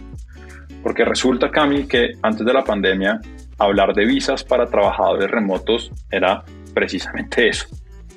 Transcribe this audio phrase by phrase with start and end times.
[0.84, 3.20] Porque resulta, Cami, que antes de la pandemia,
[3.58, 6.44] hablar de visas para trabajadores remotos era
[6.74, 7.68] precisamente eso,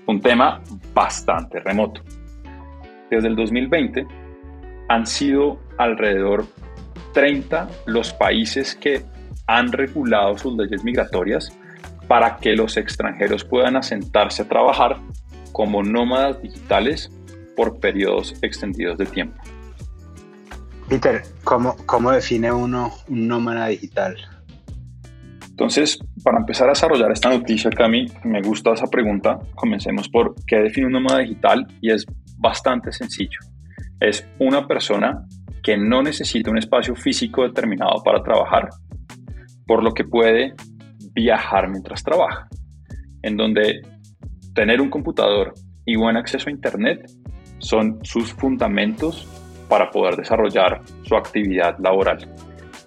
[0.06, 0.60] un tema
[0.92, 2.02] bastante remoto.
[3.10, 4.06] Desde el 2020
[4.88, 6.46] han sido alrededor
[7.14, 9.02] 30 los países que
[9.46, 11.56] han regulado sus leyes migratorias
[12.10, 14.96] para que los extranjeros puedan asentarse a trabajar
[15.52, 17.08] como nómadas digitales
[17.56, 19.40] por periodos extendidos de tiempo.
[20.88, 24.16] Peter, ¿cómo, cómo define uno un nómada digital?
[25.50, 29.38] Entonces, para empezar a desarrollar esta noticia, Cami, me gusta esa pregunta.
[29.54, 32.04] Comencemos por qué define un nómada digital y es
[32.38, 33.38] bastante sencillo.
[34.00, 35.28] Es una persona
[35.62, 38.68] que no necesita un espacio físico determinado para trabajar,
[39.64, 40.54] por lo que puede
[41.14, 42.48] viajar mientras trabaja,
[43.22, 43.82] en donde
[44.54, 45.54] tener un computador
[45.84, 47.10] y buen acceso a Internet
[47.58, 49.26] son sus fundamentos
[49.68, 52.28] para poder desarrollar su actividad laboral.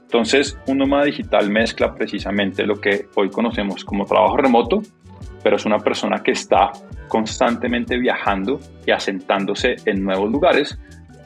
[0.01, 4.81] Entonces, un nómada digital mezcla precisamente lo que hoy conocemos como trabajo remoto,
[5.41, 6.71] pero es una persona que está
[7.07, 10.77] constantemente viajando y asentándose en nuevos lugares,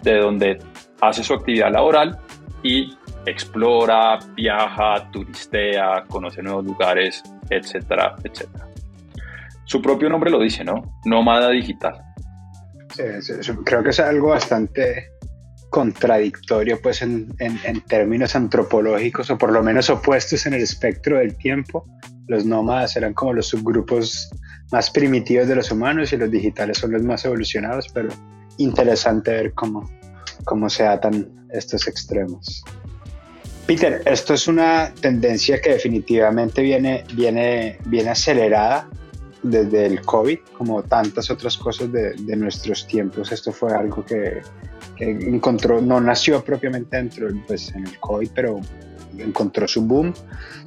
[0.03, 0.58] de donde
[1.02, 2.18] hace su actividad laboral
[2.64, 2.97] y
[3.28, 8.68] explora, viaja, turistea, conoce nuevos lugares, etcétera, etcétera.
[9.66, 11.00] Su propio nombre lo dice, ¿no?
[11.06, 12.02] Nómada digital.
[13.66, 15.12] creo que es algo bastante
[15.70, 17.36] contradictorio pues en,
[17.88, 21.86] términos antropológicos o por lo menos opuestos en el espectro del tiempo.
[22.28, 24.30] Los nómadas eran como los subgrupos
[24.72, 28.09] más primitivos de los humanos y los digitales son los más evolucionados, pero
[28.58, 29.90] interesante ver cómo,
[30.46, 32.64] cómo se atan estos extremos.
[33.67, 38.89] Peter, esto es una tendencia que definitivamente viene, viene, viene acelerada
[39.44, 43.29] desde el COVID, como tantas otras cosas de, nuestros tiempos.
[43.33, 44.41] Esto fue algo que,
[45.00, 48.61] encontró, no nació propiamente dentro pues, en el COVID, pero
[49.17, 50.13] encontró su boom.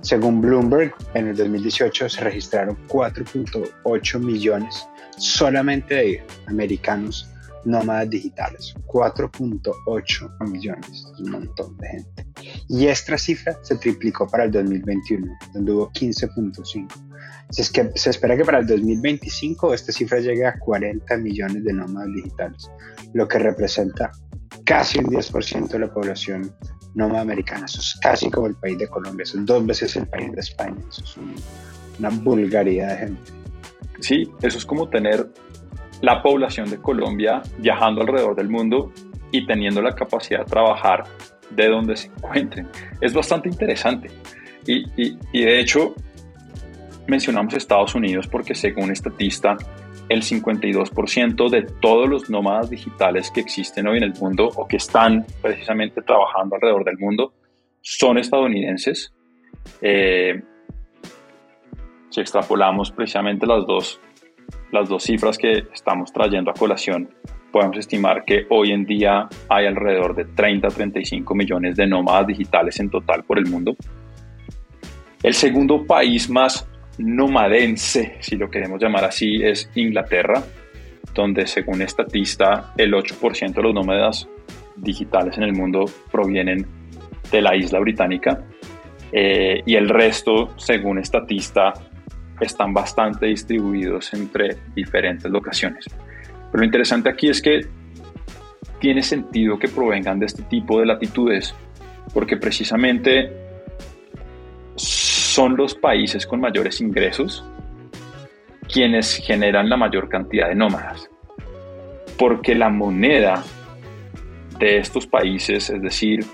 [0.02, 4.86] Según Bloomberg, en el 2018 se registraron 4.8 millones
[5.16, 7.30] solamente de americanos
[7.65, 12.26] nómadas digitales, 4.8 millones, un montón de gente.
[12.69, 16.88] Y esta cifra se triplicó para el 2021, donde hubo 15.5.
[17.56, 21.72] Es que se espera que para el 2025 esta cifra llegue a 40 millones de
[21.72, 22.71] nómadas digitales,
[23.12, 24.12] lo que representa
[24.65, 26.54] casi un 10% de la población
[26.94, 27.66] nómada americana.
[27.66, 30.41] Eso es casi como el país de Colombia, eso es dos veces el país de
[30.41, 30.81] España.
[30.88, 31.16] Eso es
[31.98, 33.32] una vulgaridad de gente.
[34.00, 35.28] Sí, eso es como tener
[36.00, 38.92] la población de Colombia viajando alrededor del mundo
[39.32, 41.04] y teniendo la capacidad de trabajar
[41.50, 42.68] de donde se encuentren.
[43.00, 44.10] Es bastante interesante.
[44.66, 45.94] Y, de hecho,
[47.06, 49.56] mencionamos Estados Unidos porque según estatista,
[50.08, 54.76] el 52% de todos los nómadas digitales que existen hoy en el mundo o que
[54.76, 57.32] están precisamente trabajando alrededor del mundo
[57.80, 59.12] son estadounidenses.
[59.80, 60.42] Eh,
[62.10, 64.00] si extrapolamos precisamente las dos
[64.72, 67.10] las dos cifras que estamos trayendo a colación,
[67.50, 72.78] podemos estimar que hoy en día hay alrededor de 30 35 millones de nómadas digitales
[72.80, 73.76] en total por el mundo.
[75.22, 76.66] El segundo país más
[76.98, 80.42] nomadense, si lo queremos llamar así, es Inglaterra,
[81.14, 84.28] donde según estatista el 8% de los nómadas
[84.76, 86.66] digitales en el mundo provienen
[87.30, 88.44] de la isla británica
[89.12, 91.72] eh, y el resto, según estatista,
[92.41, 95.84] están bastante distribuidos entre diferentes locaciones.
[96.51, 97.66] Pero lo interesante aquí es que
[98.78, 101.54] tiene sentido que provengan de este tipo de latitudes,
[102.13, 103.31] porque precisamente
[104.77, 107.45] son los países con mayores ingresos
[108.72, 111.09] quienes generan la mayor cantidad de nómadas.
[112.19, 113.45] Porque la moneda
[114.59, 116.25] de estos países, es decir,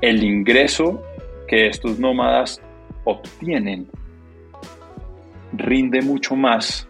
[0.00, 1.02] el ingreso
[1.48, 2.60] que estos nómadas
[3.04, 3.88] obtienen,
[5.52, 6.88] rinde mucho más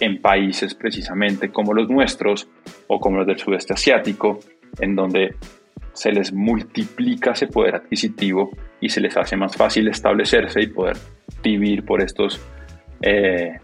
[0.00, 2.48] en países precisamente como los nuestros
[2.88, 4.40] o como los del sudeste asiático,
[4.80, 5.36] en donde
[5.92, 10.96] se les multiplica ese poder adquisitivo y se les hace más fácil establecerse y poder
[11.42, 12.40] vivir por estos
[13.00, 13.58] eh,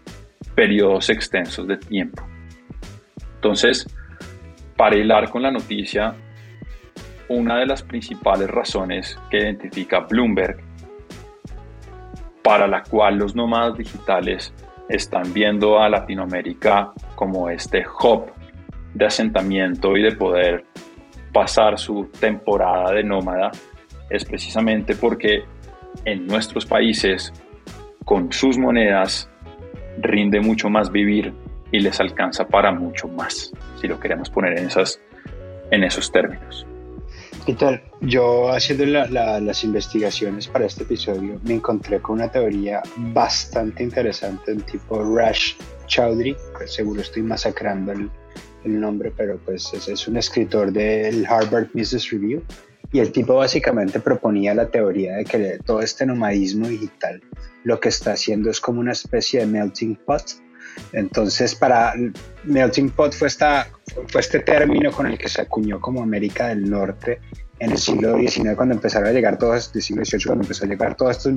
[0.55, 2.23] periodos extensos de tiempo.
[3.35, 3.87] Entonces,
[4.77, 6.15] para hilar con la noticia,
[7.27, 10.70] una de las principales razones que identifica Bloomberg
[12.43, 14.53] para la cual los nómadas digitales
[14.89, 18.25] están viendo a Latinoamérica como este hub
[18.93, 20.65] de asentamiento y de poder
[21.31, 23.51] pasar su temporada de nómada
[24.09, 25.43] es precisamente porque
[26.05, 27.31] en nuestros países,
[28.05, 29.29] con sus monedas,
[29.99, 31.33] rinde mucho más vivir
[31.71, 34.99] y les alcanza para mucho más, si lo queremos poner en, esas,
[35.71, 36.67] en esos términos.
[37.45, 37.81] ¿Qué tal?
[38.01, 44.61] Yo haciendo las investigaciones para este episodio me encontré con una teoría bastante interesante, un
[44.61, 45.55] tipo Rash
[45.87, 48.11] Chowdhury, seguro estoy masacrando el,
[48.63, 52.43] el nombre, pero pues es, es un escritor del Harvard Business Review
[52.91, 57.23] y el tipo básicamente proponía la teoría de que todo este nomadismo digital
[57.63, 60.23] lo que está haciendo es como una especie de melting pot.
[60.93, 61.93] Entonces, para
[62.43, 63.67] melting pot fue, esta,
[64.07, 67.19] fue este término con el que se acuñó como América del Norte
[67.59, 70.67] en el siglo XIX, cuando empezaron a llegar todos, del siglo XVIII, cuando empezó a
[70.67, 71.31] llegar todos estos,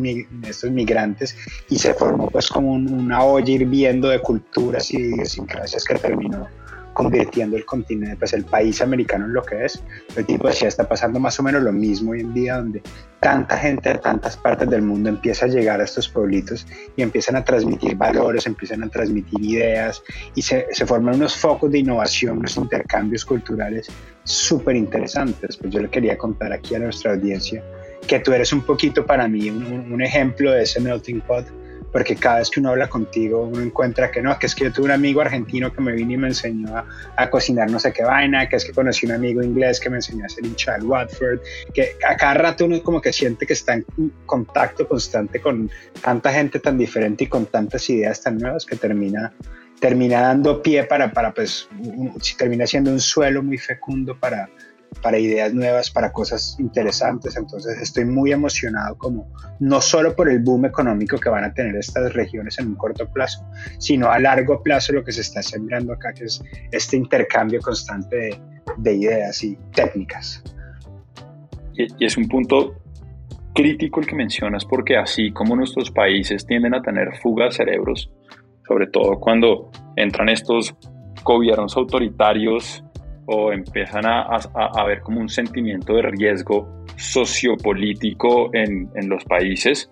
[0.48, 1.36] estos migrantes
[1.68, 6.48] y se formó pues como una olla hirviendo de culturas y idiosincrasias que terminó
[6.94, 9.82] convirtiendo el continente, pues el país americano en lo que es.
[10.16, 12.82] El tipo decía, está pasando más o menos lo mismo hoy en día, donde
[13.20, 17.36] tanta gente de tantas partes del mundo empieza a llegar a estos pueblitos y empiezan
[17.36, 20.02] a transmitir valores, empiezan a transmitir ideas
[20.34, 23.88] y se, se forman unos focos de innovación, unos intercambios culturales
[24.22, 25.56] súper interesantes.
[25.56, 27.62] Pues yo le quería contar aquí a nuestra audiencia
[28.06, 31.46] que tú eres un poquito para mí un, un ejemplo de ese melting pot
[31.94, 34.72] porque cada vez que uno habla contigo uno encuentra que no, que es que yo
[34.72, 36.84] tuve un amigo argentino que me vino y me enseñó
[37.16, 39.98] a, cocinar no sé qué vaina, que es que conocí un amigo inglés que me
[39.98, 41.38] enseñó a hacer hincha del Watford,
[41.72, 43.86] que a cada rato uno como que siente que está en
[44.26, 45.70] contacto constante con
[46.02, 49.32] tanta gente tan diferente y con tantas ideas tan nuevas que termina
[49.78, 51.68] termina dando pie para, para pues,
[52.20, 54.48] si termina siendo un suelo muy fecundo para,
[55.02, 57.36] para ideas nuevas, para cosas interesantes.
[57.36, 59.28] Entonces estoy muy emocionado como
[59.60, 63.10] no solo por el boom económico que van a tener estas regiones en un corto
[63.10, 63.44] plazo,
[63.78, 68.38] sino a largo plazo lo que se está sembrando acá, que es este intercambio constante
[68.78, 70.42] de, ideas y técnicas.
[71.74, 72.74] Y, es un punto
[73.54, 78.10] crítico el que mencionas porque así como nuestros países tienden a tener fuga de cerebros,
[78.66, 80.74] sobre todo cuando entran estos
[81.22, 82.83] gobiernos autoritarios
[83.26, 89.90] o empiezan a, a, ver como un sentimiento de riesgo sociopolítico en, en los países,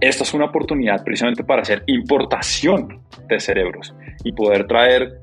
[0.00, 5.20] esta es una oportunidad precisamente para hacer importación de cerebros y poder traer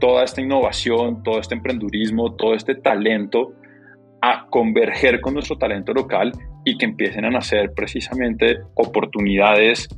[0.00, 3.52] toda esta innovación, todo este emprendurismo, todo este talento
[4.20, 6.32] a converger con nuestro talento local
[6.64, 9.88] y que empiecen a nacer precisamente oportunidades,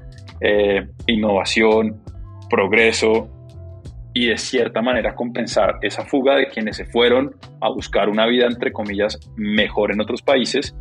[0.41, 2.03] eh, innovación,
[2.49, 3.29] progreso
[4.15, 8.47] y de cierta manera compensar esa fuga de quienes se fueron a buscar una vida,
[8.47, 10.75] entre comillas, mejor en otros países,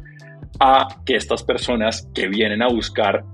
[0.60, 3.26] a que estas personas que vienen a buscar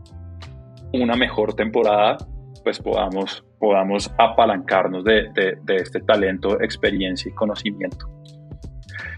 [0.94, 2.18] una mejor temporada,
[2.64, 5.30] pues podamos, podamos apalancarnos de,
[5.68, 8.08] este talento, experiencia y conocimiento.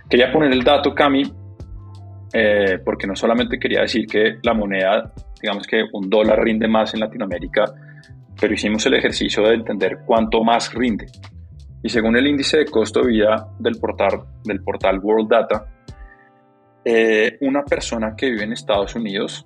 [0.10, 1.32] Quería poner el dato, Cami,
[2.34, 6.94] eh, porque no solamente quería decir que la moneda, digamos que un dólar rinde más
[6.96, 7.66] en Latinoamérica,
[8.40, 11.08] pero hicimos el ejercicio de entender cuánto más rinde.
[11.84, 15.66] Y según el índice de costo de vida del portal, del portal World Data,
[16.86, 19.44] eh, una persona que vive en Estados Unidos,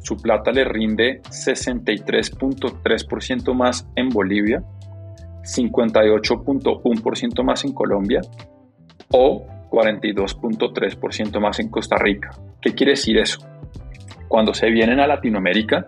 [0.00, 4.64] su plata le rinde 63.3% más en Bolivia,
[5.42, 8.20] 58.1% más en Colombia
[9.10, 12.30] o 42.3% más en Costa Rica.
[12.60, 13.38] ¿Qué quiere decir eso?
[14.28, 15.86] Cuando se vienen a Latinoamérica,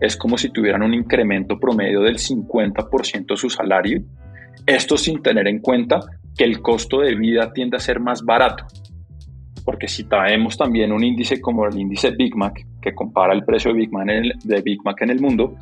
[0.00, 4.02] es como si tuvieran un incremento promedio del 50% de su salario.
[4.66, 6.00] Esto sin tener en cuenta
[6.36, 8.66] que el costo de vida tiende a ser más barato.
[9.64, 13.72] Porque si traemos también un índice como el índice Big Mac, que compara el precio
[13.72, 15.56] de Big Mac en el, de Big Mac en el mundo,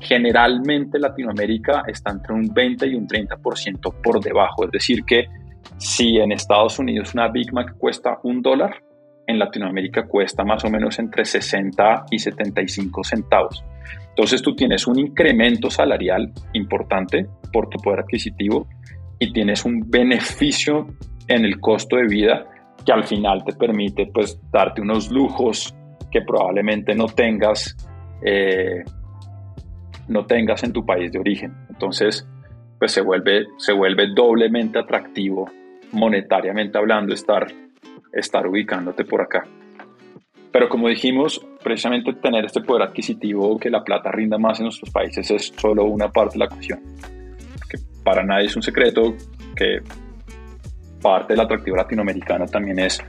[0.00, 4.64] generalmente Latinoamérica está entre un 20 y un 30% por debajo.
[4.64, 5.26] Es decir, que
[5.78, 8.82] si en Estados Unidos una Big Mac cuesta un dólar,
[9.28, 13.62] en Latinoamérica cuesta más o menos entre 60 y 75 centavos.
[14.08, 18.66] Entonces tú tienes un incremento salarial importante por tu poder adquisitivo
[19.18, 20.86] y tienes un beneficio
[21.28, 22.46] en el costo de vida
[22.84, 25.74] que al final te permite pues darte unos lujos
[26.10, 27.76] que probablemente no tengas
[28.22, 28.82] eh,
[30.08, 31.54] no tengas en tu país de origen.
[31.68, 32.26] Entonces,
[32.78, 35.50] pues se vuelve, se vuelve doblemente atractivo
[35.92, 37.46] monetariamente hablando estar
[38.12, 39.44] estar ubicándote por acá.
[40.52, 44.90] Pero como dijimos, precisamente tener este poder adquisitivo, que la plata rinda más en nuestros
[44.90, 46.80] países, es solo una parte de la cuestión.
[47.68, 49.14] Que para nadie es un secreto
[49.54, 49.80] que
[51.02, 53.00] parte del atractivo latinoamericano también es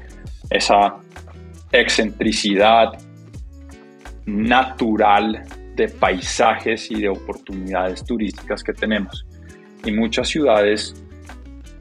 [0.50, 0.98] esa
[1.72, 2.94] excentricidad
[4.26, 5.44] natural
[5.76, 9.26] de paisajes y de oportunidades turísticas que tenemos.
[9.86, 10.94] Y muchas ciudades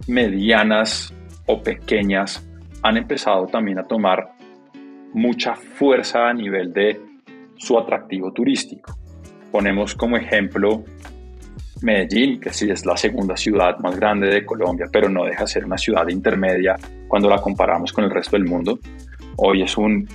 [0.07, 1.13] medianas
[1.47, 2.48] o pequeñas
[2.83, 4.33] han empezado también a tomar
[5.13, 7.01] mucha fuerza a nivel de
[7.57, 8.97] su atractivo turístico.
[9.51, 10.85] Ponemos como ejemplo
[11.83, 15.49] Medellín, que sí es la segunda ciudad más grande de Colombia, pero no deja de
[15.49, 18.79] ser una ciudad intermedia cuando la comparamos con el resto del mundo.
[19.37, 20.09] Hoy es un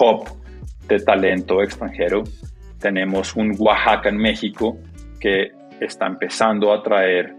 [0.00, 0.24] hub
[0.88, 2.24] de talento extranjero.
[2.80, 4.78] Tenemos un Oaxaca en México
[5.20, 7.34] que está empezando a traer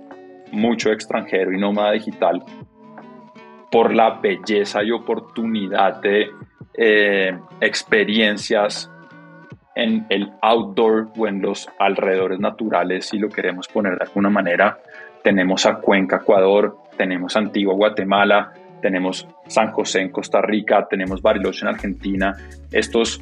[0.52, 2.44] mucho extranjero y nómada digital
[3.72, 6.32] por la belleza y oportunidad de
[6.74, 8.92] eh, experiencias
[9.76, 14.80] en el outdoor o en los alrededores naturales, si lo queremos poner de alguna manera.
[15.24, 21.66] Tenemos a Cuenca, Ecuador, tenemos Antigua, Guatemala, tenemos San José en Costa Rica, tenemos Bariloche
[21.66, 22.36] en Argentina.
[22.72, 23.22] Estos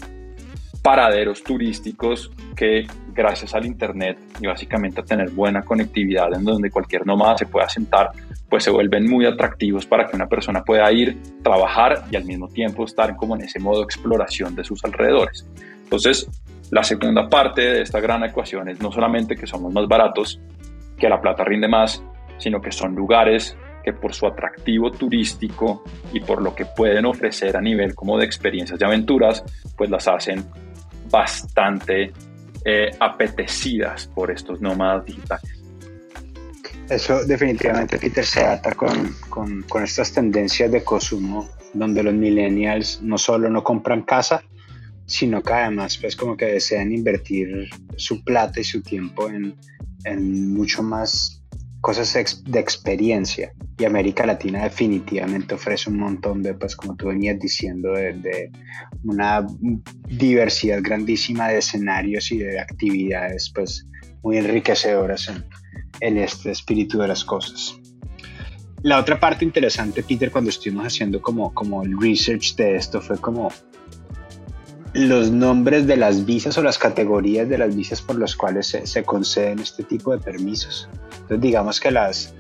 [0.82, 7.06] paraderos turísticos que gracias al Internet y básicamente a tener buena conectividad en donde cualquier
[7.06, 8.12] nómada se pueda sentar,
[8.48, 12.48] pues se vuelven muy atractivos para que una persona pueda ir, trabajar y al mismo
[12.48, 15.48] tiempo estar como en ese modo de exploración de sus alrededores.
[15.84, 16.30] Entonces,
[16.70, 20.40] la segunda parte de esta gran ecuación es no solamente que somos más baratos,
[20.98, 22.04] que la plata rinde más,
[22.38, 25.84] sino que son lugares que por su atractivo turístico
[26.14, 29.44] y por lo que pueden ofrecer a nivel como de experiencias y aventuras,
[29.76, 30.46] pues las hacen
[31.10, 32.12] bastante
[32.70, 35.64] eh, apetecidas por estos nómadas digitales.
[36.90, 43.02] Eso definitivamente, Peter, se ata con, con, con, estas tendencias de consumo donde los millennials
[43.02, 44.44] no solo no compran casa,
[45.06, 49.56] sino que además pues como que desean invertir su plata y su tiempo en,
[50.04, 51.37] en mucho más
[51.88, 57.40] cosas de experiencia y América Latina definitivamente ofrece un montón de, pues como tú venías
[57.40, 58.52] diciendo, de,
[59.06, 59.48] una
[60.10, 63.88] diversidad grandísima de escenarios y de actividades pues
[64.22, 65.46] muy enriquecedoras en,
[66.02, 67.80] en este espíritu de las cosas.
[68.82, 73.18] La otra parte interesante, Peter, cuando estuvimos haciendo como, como el research de esto fue
[73.18, 73.50] como
[74.94, 79.04] los nombres de las visas o las categorías de las visas por las cuales se,
[79.04, 80.90] conceden este tipo de permisos.
[81.28, 82.34] Entonces digamos que las,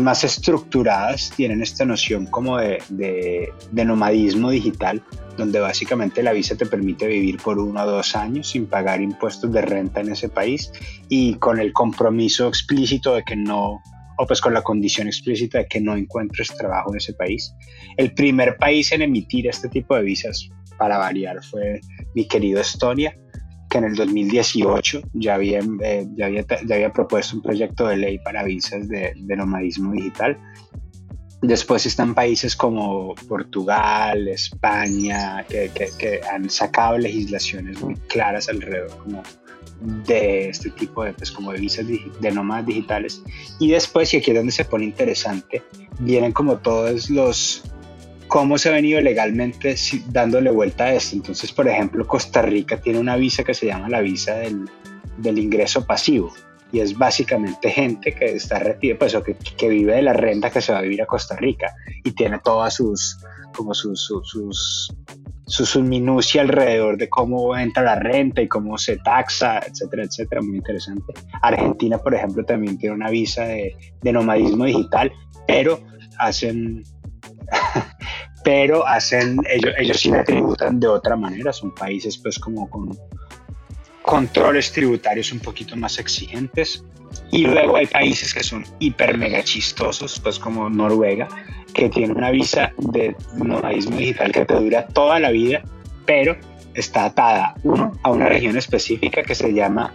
[0.00, 5.00] más estructuradas tienen esta noción como de, de, nomadismo digital,
[5.36, 9.52] donde básicamente la visa te permite vivir por uno o dos años sin pagar impuestos
[9.52, 10.72] de renta en ese país
[11.08, 13.80] y con el compromiso explícito de que no,
[14.18, 17.54] o pues con la condición explícita de que no encuentres trabajo en ese país.
[17.96, 21.80] El primer país en emitir este tipo de visas para variar, fue
[22.16, 23.16] mi querido Estonia,
[23.72, 27.96] que en el 2018 ya había, eh, ya había, ya había, propuesto un proyecto de
[27.96, 30.38] ley para visas de, de nomadismo digital.
[31.40, 38.94] Después están países como Portugal, España, que, que, que, han sacado legislaciones muy claras alrededor
[38.98, 39.22] como
[40.06, 43.22] de este tipo de, pues, como de visas de nómadas digitales.
[43.58, 45.62] Y después, y aquí es donde se pone interesante,
[45.98, 47.64] vienen como todos los
[48.32, 49.74] cómo se ha venido legalmente
[50.06, 51.16] dándole vuelta a esto.
[51.16, 54.70] Entonces, por ejemplo, Costa Rica tiene una visa que se llama la visa del,
[55.18, 56.32] del ingreso pasivo
[56.72, 60.48] y es básicamente gente que está retirada, pues, o que, que, vive de la renta
[60.48, 61.74] que se va a vivir a Costa Rica
[62.04, 63.18] y tiene todas sus,
[63.54, 64.90] como sus, sus,
[65.46, 70.56] sus, minucia alrededor de cómo entra la renta y cómo se taxa, etcétera, etcétera, muy
[70.56, 71.12] interesante.
[71.42, 75.12] Argentina, por ejemplo, también tiene una visa de, de nomadismo digital,
[75.46, 75.80] pero
[76.18, 76.82] hacen
[78.44, 82.96] pero hacen, ellos, ellos sí la tributan de otra manera, son países pues como con,
[84.02, 86.84] controles tributarios un poquito más exigentes.
[87.30, 91.28] Y luego hay países que son hiper mega chistosos, pues como Noruega,
[91.74, 95.62] que tiene una visa de nomadismo digital que te dura toda la vida,
[96.06, 96.36] pero
[96.74, 99.94] está atada, uno, a una región específica que se llama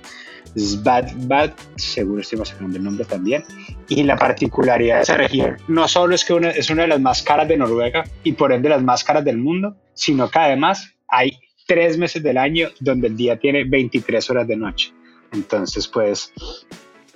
[0.56, 3.44] Svalbard, seguro estoy sacando el nombre también,
[3.88, 7.22] y la particularidad de esa región no solo es que es una de las más
[7.24, 11.40] caras de Noruega y por ende las más caras del mundo, sino que además hay
[11.68, 14.94] tres meses del año donde el día tiene 23 horas de noche.
[15.34, 16.32] Entonces, pues,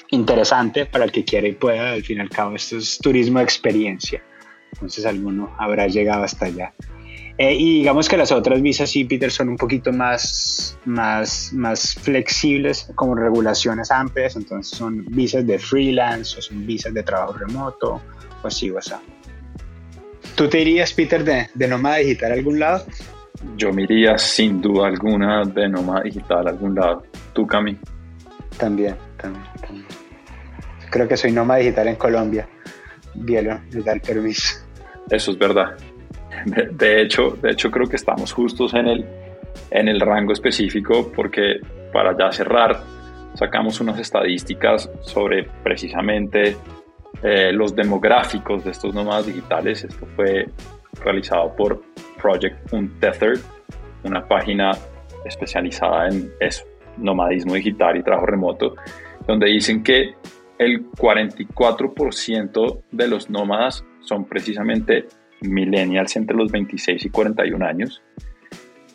[0.10, 3.40] interesante para el que quiera y pueda, al fin y al cabo, esto es turismo
[3.40, 4.22] de experiencia.
[4.74, 6.74] Entonces, alguno habrá llegado hasta allá.
[7.38, 11.96] Eh, y digamos que las otras visas sí, Peter, son un poquito más, más, más
[11.96, 18.02] flexibles, como regulaciones amplias, entonces son visas de freelance o son visas de trabajo remoto
[18.44, 18.94] o así o así.
[20.36, 22.86] ¿Tú te irías, Peter, de, de nómada digital a algún lado?
[23.58, 27.04] Yo me iría sin duda alguna de nómada digital a algún lado.
[27.34, 27.78] ¿Tú, Cami?
[28.58, 29.86] También, también, también.
[30.92, 32.48] Creo que soy nómada digital en Colombia.
[33.16, 34.58] Bielo, me da el permiso.
[35.10, 35.78] Eso es verdad.
[36.72, 39.06] De, hecho, de hecho, creo que estamos justos en el,
[39.70, 41.60] en el rango específico porque
[41.92, 42.82] para ya cerrar,
[43.34, 46.58] sacamos unas estadísticas sobre precisamente
[47.24, 49.84] eh, los demográficos de estos nómadas digitales.
[49.84, 50.48] Esto fue
[51.04, 51.84] realizado por
[52.22, 53.40] Project Untethered,
[54.04, 54.72] una página
[55.26, 56.64] especializada en eso,
[56.98, 58.76] nomadismo digital y trabajo remoto,
[59.28, 60.16] donde dicen que
[60.58, 65.08] el 44% de los nómadas son precisamente
[65.42, 68.02] millennials entre los 26 y 41 años,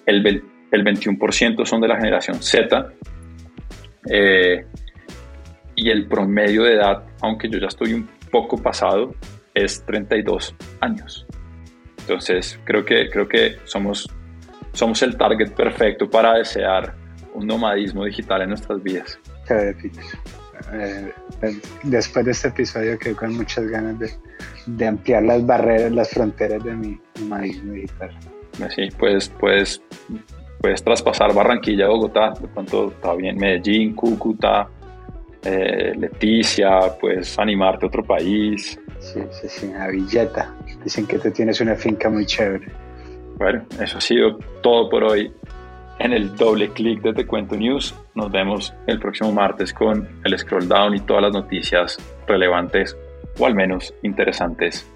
[0.07, 0.25] el,
[0.71, 2.93] el 21% son de la generación Z,
[4.09, 4.65] eh,
[5.75, 9.15] y el promedio de edad, aunque yo ya estoy un poco pasado,
[9.55, 11.27] es 32 años.
[12.01, 14.09] Entonces, creo que, creo que somos,
[14.73, 16.95] somos el target perfecto para desear
[17.35, 19.19] un nomadismo digital en nuestras vidas.
[20.73, 21.13] Eh,
[21.85, 24.11] después de este episodio quedo con muchas ganas de,
[24.67, 28.11] de ampliar las barreras, las fronteras de mi nomadismo digital.
[28.75, 29.83] Sí, pues, pues
[30.61, 34.69] puedes traspasar Barranquilla, Bogotá, de pronto está bien Medellín, Cúcuta,
[35.45, 38.81] eh, Leticia, puedes animarte a otro país.
[38.99, 40.55] Sí, sí, sí, a Villeta.
[40.83, 42.67] Dicen que tú tienes una finca muy chévere.
[43.39, 45.31] Bueno, eso ha sido todo por hoy
[45.99, 47.95] en el doble clic de Te Cuento News.
[48.15, 52.97] Nos vemos el próximo martes con el scroll down y todas las noticias relevantes
[53.39, 54.87] o al menos interesantes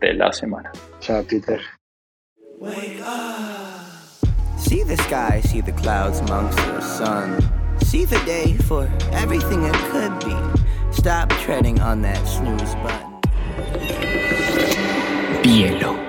[0.00, 0.70] de la semana.
[1.00, 1.60] Chao, Peter.
[4.56, 7.38] See the sky, see the clouds amongst the sun.
[7.80, 10.36] See the day for everything it could be.
[10.92, 13.18] Stop treading on that snooze button.
[15.42, 16.07] Bielo.